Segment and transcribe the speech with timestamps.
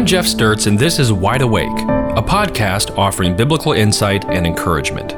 [0.00, 5.12] I'm Jeff Sturtz, and this is Wide Awake, a podcast offering biblical insight and encouragement.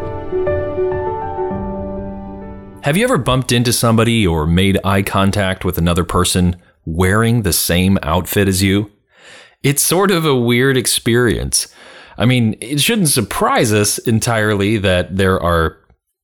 [2.85, 7.53] Have you ever bumped into somebody or made eye contact with another person wearing the
[7.53, 8.91] same outfit as you?
[9.63, 11.73] It's sort of a weird experience.
[12.19, 15.79] I mean, it shouldn't surprise us entirely that there are,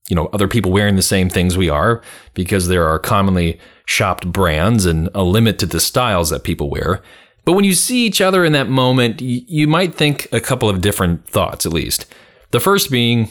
[0.09, 2.03] you know, other people wearing the same things we are
[2.35, 7.01] because there are commonly shopped brands and a limit to the styles that people wear.
[7.49, 10.83] But when you see each other in that moment, you might think a couple of
[10.83, 12.05] different thoughts at least.
[12.51, 13.31] The first being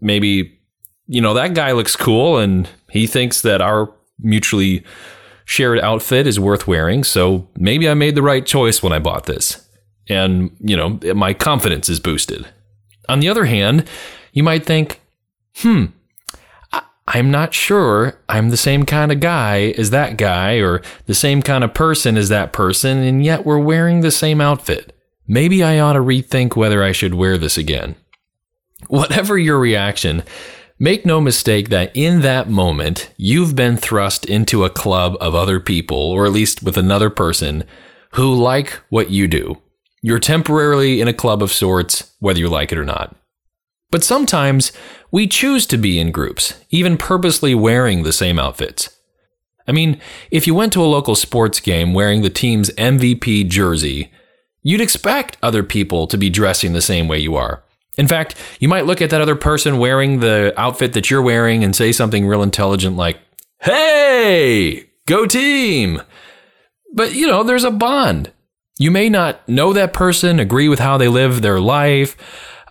[0.00, 0.58] maybe,
[1.06, 4.84] you know, that guy looks cool and he thinks that our mutually
[5.44, 7.04] shared outfit is worth wearing.
[7.04, 9.68] So maybe I made the right choice when I bought this.
[10.08, 12.48] And, you know, my confidence is boosted.
[13.10, 13.86] On the other hand,
[14.32, 15.02] you might think,
[15.56, 15.84] hmm,
[17.10, 21.40] I'm not sure I'm the same kind of guy as that guy or the same
[21.40, 24.94] kind of person as that person, and yet we're wearing the same outfit.
[25.26, 27.96] Maybe I ought to rethink whether I should wear this again.
[28.88, 30.22] Whatever your reaction,
[30.78, 35.60] make no mistake that in that moment, you've been thrust into a club of other
[35.60, 37.64] people, or at least with another person,
[38.12, 39.56] who like what you do.
[40.02, 43.16] You're temporarily in a club of sorts, whether you like it or not.
[43.90, 44.72] But sometimes
[45.10, 48.94] we choose to be in groups, even purposely wearing the same outfits.
[49.66, 54.10] I mean, if you went to a local sports game wearing the team's MVP jersey,
[54.62, 57.62] you'd expect other people to be dressing the same way you are.
[57.96, 61.64] In fact, you might look at that other person wearing the outfit that you're wearing
[61.64, 63.18] and say something real intelligent like,
[63.60, 66.02] Hey, go team!
[66.94, 68.32] But you know, there's a bond.
[68.78, 72.16] You may not know that person, agree with how they live their life,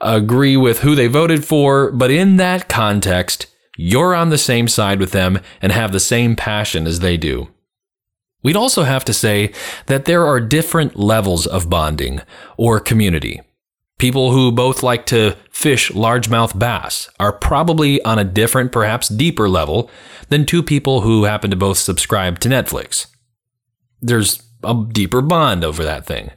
[0.02, 5.00] agree with who they voted for, but in that context, you're on the same side
[5.00, 7.50] with them and have the same passion as they do.
[8.44, 9.52] We'd also have to say
[9.88, 12.22] that there are different levels of bonding
[12.56, 13.42] or community.
[13.98, 19.50] People who both like to fish largemouth bass are probably on a different, perhaps deeper
[19.50, 19.90] level
[20.29, 23.08] than two people who happen to both subscribe to Netflix.
[24.02, 26.31] There's a deeper bond over that thing.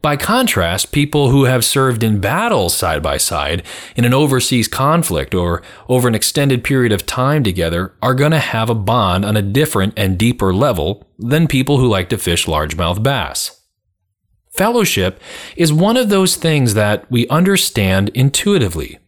[0.00, 3.64] By contrast, people who have served in battle side by side
[3.96, 8.38] in an overseas conflict or over an extended period of time together are going to
[8.38, 12.46] have a bond on a different and deeper level than people who like to fish
[12.46, 13.60] largemouth bass.
[14.52, 15.20] Fellowship
[15.56, 18.98] is one of those things that we understand intuitively.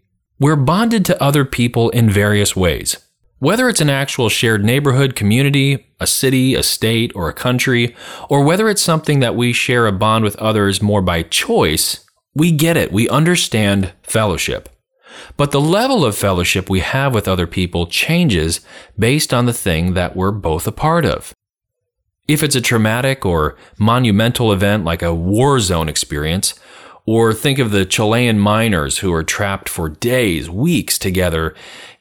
[0.40, 2.96] We're bonded to other people in various ways.
[3.40, 7.96] Whether it's an actual shared neighborhood, community, a city, a state, or a country,
[8.28, 12.52] or whether it's something that we share a bond with others more by choice, we
[12.52, 12.92] get it.
[12.92, 14.68] We understand fellowship.
[15.38, 18.60] But the level of fellowship we have with other people changes
[18.98, 21.32] based on the thing that we're both a part of.
[22.28, 26.60] If it's a traumatic or monumental event like a war zone experience,
[27.06, 31.54] or think of the Chilean miners who are trapped for days, weeks together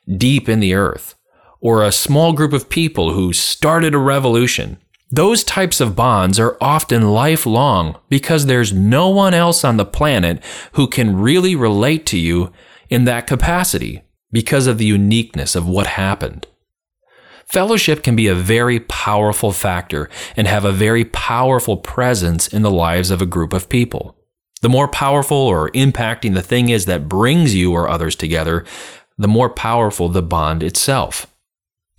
[0.06, 1.16] deep in the earth,
[1.62, 4.78] or a small group of people who started a revolution.
[5.12, 10.44] Those types of bonds are often lifelong because there's no one else on the planet
[10.74, 12.52] who can really relate to you
[12.90, 16.46] in that capacity because of the uniqueness of what happened.
[17.48, 22.70] Fellowship can be a very powerful factor and have a very powerful presence in the
[22.70, 24.16] lives of a group of people.
[24.62, 28.66] The more powerful or impacting the thing is that brings you or others together,
[29.18, 31.26] the more powerful the bond itself.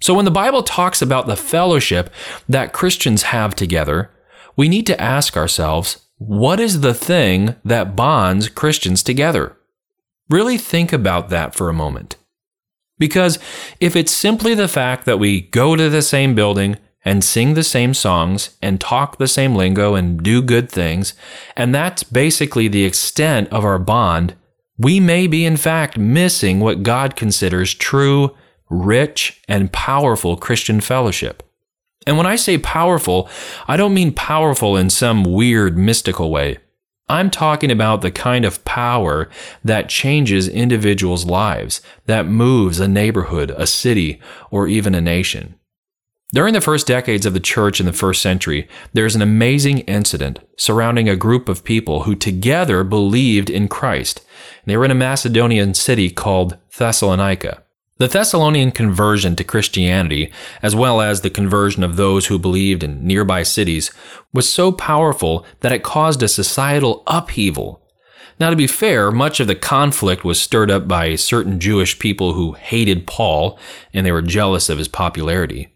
[0.01, 2.11] So when the Bible talks about the fellowship
[2.49, 4.11] that Christians have together,
[4.57, 9.57] we need to ask ourselves, what is the thing that bonds Christians together?
[10.29, 12.17] Really think about that for a moment.
[12.99, 13.39] Because
[13.81, 17.65] if it's simply the fact that we go to the same building and sing the
[17.65, 21.15] same songs and talk the same lingo and do good things,
[21.57, 24.35] and that's basically the extent of our bond,
[24.77, 28.37] we may be in fact missing what God considers true
[28.71, 31.43] rich, and powerful Christian fellowship.
[32.07, 33.29] And when I say powerful,
[33.69, 36.59] I don't mean powerful in some weird mystical way.
[37.09, 39.29] I'm talking about the kind of power
[39.65, 45.57] that changes individuals' lives, that moves a neighborhood, a city, or even a nation.
[46.33, 50.39] During the first decades of the church in the first century, there's an amazing incident
[50.57, 54.25] surrounding a group of people who together believed in Christ.
[54.65, 57.65] They were in a Macedonian city called Thessalonica.
[58.01, 60.33] The Thessalonian conversion to Christianity,
[60.63, 63.91] as well as the conversion of those who believed in nearby cities,
[64.33, 67.83] was so powerful that it caused a societal upheaval.
[68.39, 72.33] Now, to be fair, much of the conflict was stirred up by certain Jewish people
[72.33, 73.59] who hated Paul
[73.93, 75.69] and they were jealous of his popularity.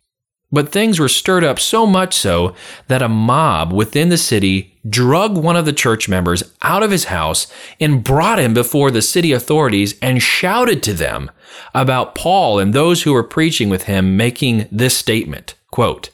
[0.54, 2.54] But things were stirred up so much so
[2.86, 7.06] that a mob within the city drug one of the church members out of his
[7.06, 7.48] house
[7.80, 11.28] and brought him before the city authorities and shouted to them
[11.74, 16.10] about Paul and those who were preaching with him making this statement, quote,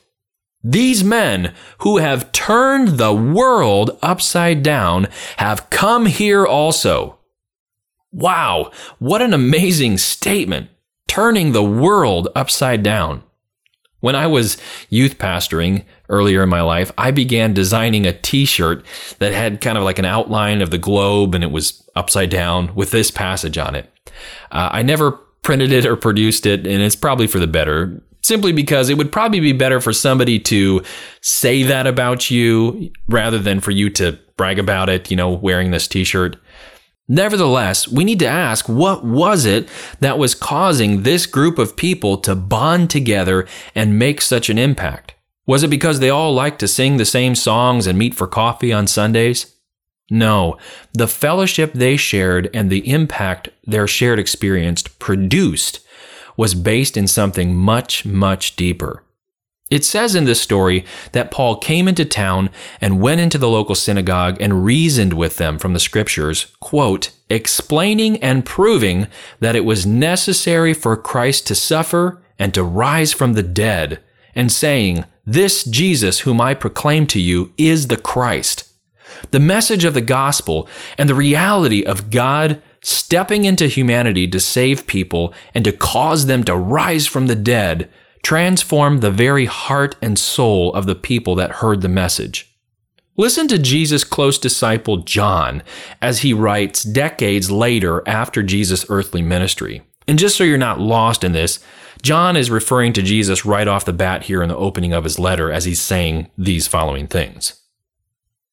[0.64, 7.18] these men who have turned the world upside down have come here also.
[8.10, 10.70] Wow, what an amazing statement!
[11.06, 13.22] Turning the world upside down.
[14.00, 14.56] When I was
[14.88, 18.84] youth pastoring earlier in my life, I began designing a t shirt
[19.18, 22.74] that had kind of like an outline of the globe and it was upside down
[22.74, 23.90] with this passage on it.
[24.50, 25.12] Uh, I never
[25.42, 29.12] printed it or produced it, and it's probably for the better, simply because it would
[29.12, 30.82] probably be better for somebody to
[31.22, 35.70] say that about you rather than for you to brag about it, you know, wearing
[35.70, 36.36] this t shirt.
[37.12, 39.68] Nevertheless, we need to ask what was it
[39.98, 45.14] that was causing this group of people to bond together and make such an impact?
[45.44, 48.72] Was it because they all liked to sing the same songs and meet for coffee
[48.72, 49.56] on Sundays?
[50.08, 50.56] No,
[50.92, 55.80] the fellowship they shared and the impact their shared experience produced
[56.36, 59.02] was based in something much, much deeper.
[59.70, 62.50] It says in this story that Paul came into town
[62.80, 68.20] and went into the local synagogue and reasoned with them from the scriptures, quote, explaining
[68.20, 69.06] and proving
[69.38, 74.00] that it was necessary for Christ to suffer and to rise from the dead,
[74.34, 78.68] and saying, This Jesus whom I proclaim to you is the Christ.
[79.30, 80.68] The message of the gospel
[80.98, 86.42] and the reality of God stepping into humanity to save people and to cause them
[86.44, 87.90] to rise from the dead
[88.22, 92.54] transformed the very heart and soul of the people that heard the message.
[93.16, 95.62] Listen to Jesus' close disciple John
[96.00, 99.82] as he writes decades later after Jesus' earthly ministry.
[100.08, 101.58] And just so you're not lost in this,
[102.02, 105.18] John is referring to Jesus right off the bat here in the opening of his
[105.18, 107.60] letter as he's saying these following things.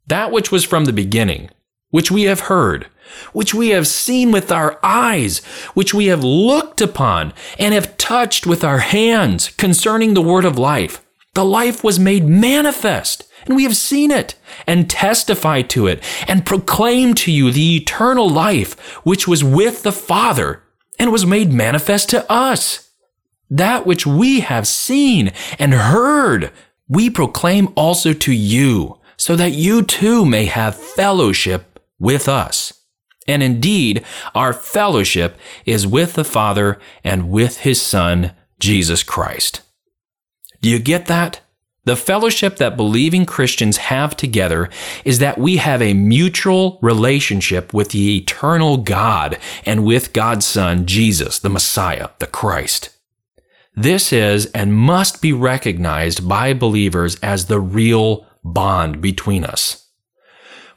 [0.07, 1.49] That which was from the beginning,
[1.89, 2.87] which we have heard,
[3.33, 5.39] which we have seen with our eyes,
[5.73, 10.57] which we have looked upon and have touched with our hands concerning the word of
[10.57, 11.03] life.
[11.33, 14.35] The life was made manifest, and we have seen it,
[14.65, 18.73] and testified to it, and proclaimed to you the eternal life
[19.05, 20.63] which was with the Father,
[20.99, 22.89] and was made manifest to us.
[23.49, 26.51] That which we have seen and heard,
[26.89, 31.66] we proclaim also to you, so that you too may have fellowship
[31.99, 32.73] with us.
[33.27, 39.61] And indeed, our fellowship is with the Father and with His Son, Jesus Christ.
[40.61, 41.41] Do you get that?
[41.83, 44.69] The fellowship that believing Christians have together
[45.05, 50.85] is that we have a mutual relationship with the eternal God and with God's Son,
[50.85, 52.89] Jesus, the Messiah, the Christ.
[53.73, 59.86] This is and must be recognized by believers as the real bond between us.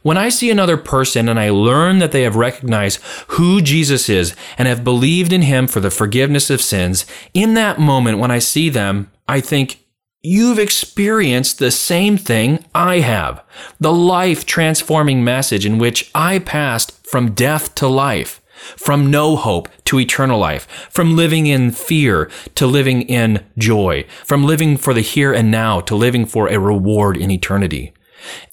[0.02, 4.34] When I see another person and I learn that they have recognized who Jesus is
[4.56, 7.04] and have believed in him for the forgiveness of sins,
[7.34, 9.78] in that moment when I see them, I think,
[10.22, 13.42] You've experienced the same thing I have.
[13.80, 18.42] The life transforming message in which I passed from death to life,
[18.76, 24.44] from no hope to eternal life, from living in fear to living in joy, from
[24.44, 27.94] living for the here and now to living for a reward in eternity.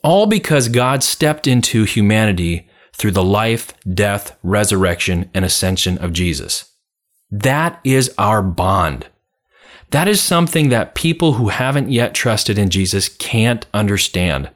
[0.04, 6.72] All because God stepped into humanity through the life, death, resurrection, and ascension of Jesus.
[7.30, 9.08] That is our bond.
[9.92, 14.50] That is something that people who haven't yet trusted in Jesus can't understand.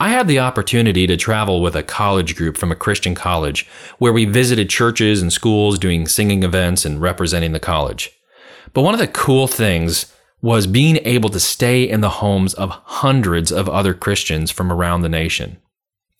[0.00, 3.66] I had the opportunity to travel with a college group from a Christian college
[3.98, 8.12] where we visited churches and schools doing singing events and representing the college.
[8.72, 12.70] But one of the cool things was being able to stay in the homes of
[12.70, 15.58] hundreds of other Christians from around the nation.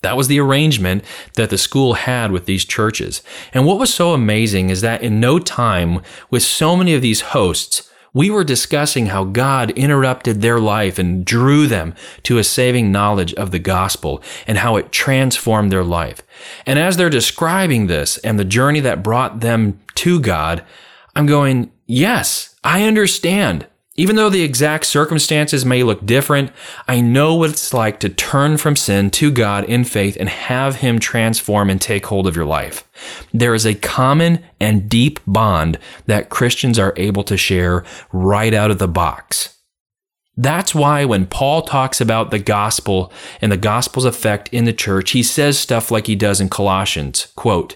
[0.02, 3.22] That was the arrangement that the school had with these churches.
[3.52, 7.20] And what was so amazing is that in no time, with so many of these
[7.20, 11.94] hosts, we were discussing how God interrupted their life and drew them
[12.24, 16.22] to a saving knowledge of the gospel and how it transformed their life.
[16.66, 20.64] And as they're describing this and the journey that brought them to God,
[21.14, 23.67] I'm going, yes, I understand.
[23.98, 26.52] Even though the exact circumstances may look different,
[26.86, 30.76] I know what it's like to turn from sin to God in faith and have
[30.76, 32.88] Him transform and take hold of your life.
[33.34, 38.70] There is a common and deep bond that Christians are able to share right out
[38.70, 39.56] of the box.
[40.36, 45.10] That's why when Paul talks about the gospel and the gospel's effect in the church,
[45.10, 47.74] he says stuff like he does in Colossians, quote,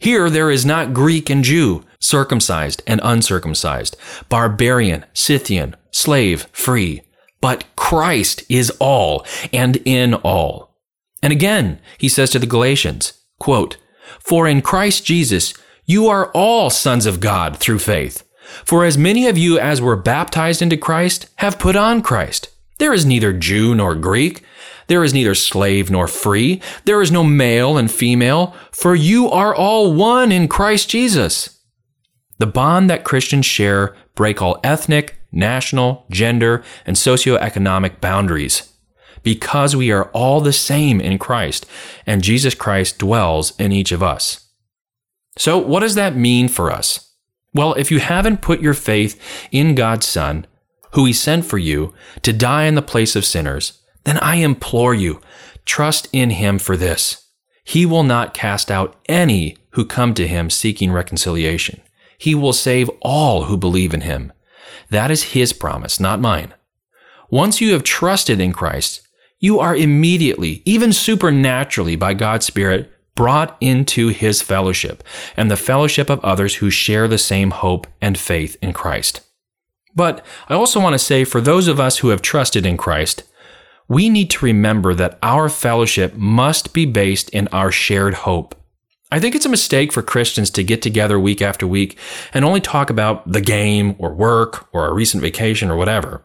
[0.00, 3.96] Here there is not Greek and Jew, circumcised and uncircumcised,
[4.28, 7.02] barbarian, Scythian, slave, free.
[7.40, 10.76] But Christ is all and in all.
[11.22, 13.78] And again, he says to the Galatians, quote,
[14.20, 15.54] For in Christ Jesus
[15.86, 18.22] you are all sons of God through faith.
[18.64, 22.50] For as many of you as were baptized into Christ have put on Christ.
[22.78, 24.42] There is neither Jew nor Greek.
[24.86, 26.60] There is neither slave nor free.
[26.84, 31.53] There is no male and female, for you are all one in Christ Jesus.
[32.38, 38.72] The bond that Christians share break all ethnic, national, gender, and socioeconomic boundaries.
[39.22, 41.66] Because we are all the same in Christ,
[42.06, 44.48] and Jesus Christ dwells in each of us.
[45.36, 47.12] So, what does that mean for us?
[47.54, 50.46] Well, if you haven't put your faith in God's Son,
[50.92, 54.94] who He sent for you to die in the place of sinners, then I implore
[54.94, 55.20] you,
[55.64, 57.28] trust in Him for this.
[57.64, 61.80] He will not cast out any who come to Him seeking reconciliation.
[62.24, 64.32] He will save all who believe in Him.
[64.88, 66.54] That is His promise, not mine.
[67.28, 69.06] Once you have trusted in Christ,
[69.40, 75.04] you are immediately, even supernaturally by God's Spirit, brought into his fellowship
[75.36, 79.20] and the fellowship of others who share the same hope and faith in Christ.
[79.94, 83.22] But I also want to say for those of us who have trusted in Christ,
[83.86, 88.54] we need to remember that our fellowship must be based in our shared hope.
[89.14, 91.96] I think it's a mistake for Christians to get together week after week
[92.32, 96.24] and only talk about the game or work or a recent vacation or whatever.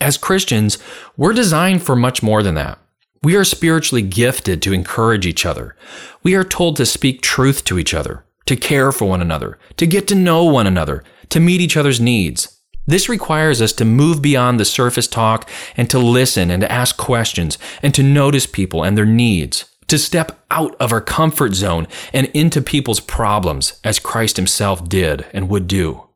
[0.00, 0.78] As Christians,
[1.16, 2.78] we're designed for much more than that.
[3.24, 5.74] We are spiritually gifted to encourage each other.
[6.22, 9.84] We are told to speak truth to each other, to care for one another, to
[9.84, 12.60] get to know one another, to meet each other's needs.
[12.86, 16.96] This requires us to move beyond the surface talk and to listen and to ask
[16.96, 21.86] questions and to notice people and their needs, to step out of our comfort zone
[22.12, 26.08] and into people's problems as Christ himself did and would do.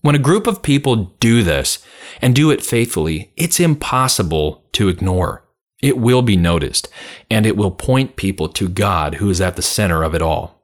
[0.00, 1.80] When a group of people do this
[2.22, 5.44] and do it faithfully, it's impossible to ignore.
[5.82, 6.88] It will be noticed,
[7.30, 10.58] and it will point people to God who is at the center of it all.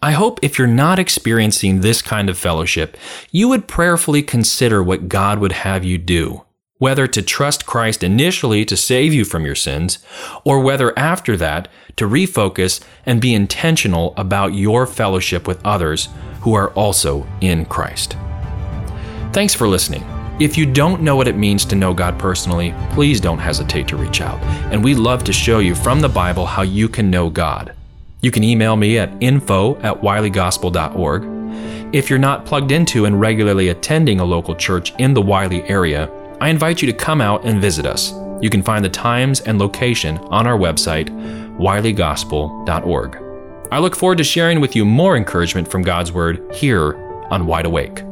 [0.00, 2.96] I hope if you're not experiencing this kind of fellowship,
[3.32, 6.44] you would prayerfully consider what God would have you do,
[6.78, 9.98] whether to trust Christ initially to save you from your sins,
[10.44, 16.08] or whether after that to refocus and be intentional about your fellowship with others
[16.40, 18.16] who are also in Christ.
[19.32, 20.04] Thanks for listening.
[20.40, 23.96] If you don't know what it means to know God personally, please don't hesitate to
[23.96, 24.40] reach out.
[24.72, 27.74] And we'd love to show you from the Bible how you can know God.
[28.20, 31.94] You can email me at info at wileygospel.org.
[31.94, 36.08] If you're not plugged into and regularly attending a local church in the Wiley area,
[36.40, 38.12] I invite you to come out and visit us.
[38.40, 41.08] You can find the times and location on our website,
[41.58, 43.16] wileygospel.org.
[43.70, 46.94] I look forward to sharing with you more encouragement from God's Word here
[47.30, 48.02] on Wide Awake.